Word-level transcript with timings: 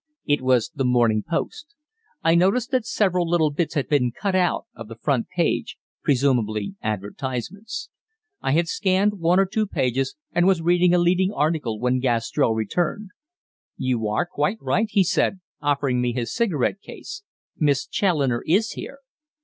It 0.25 0.41
was 0.41 0.71
the 0.73 0.83
Morning 0.83 1.21
Post. 1.21 1.75
I 2.23 2.33
noticed 2.33 2.71
that 2.71 2.87
several 2.87 3.29
little 3.29 3.51
bits 3.51 3.75
had 3.75 3.87
been 3.87 4.11
cut 4.11 4.33
out 4.33 4.65
of 4.75 4.87
the 4.87 4.95
front 4.97 5.27
page 5.27 5.77
presumably 6.03 6.73
advertisements. 6.81 7.89
I 8.41 8.53
had 8.53 8.67
scanned 8.67 9.19
one 9.19 9.39
or 9.39 9.45
two 9.45 9.67
pages 9.67 10.15
and 10.31 10.47
was 10.47 10.59
reading 10.59 10.95
a 10.95 10.97
leading 10.97 11.31
article 11.31 11.79
when 11.79 11.99
Gastrell 11.99 12.55
returned. 12.55 13.09
"You 13.77 14.07
are 14.07 14.25
quite 14.25 14.57
right," 14.59 14.87
he 14.89 15.03
said, 15.03 15.39
offering 15.61 16.01
me 16.01 16.13
his 16.13 16.33
cigarette 16.33 16.81
case. 16.81 17.21
"Miss 17.59 17.85
Challoner 17.85 18.41
is 18.47 18.71
here. 18.71 19.01